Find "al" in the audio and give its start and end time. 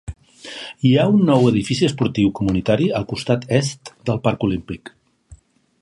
3.01-3.07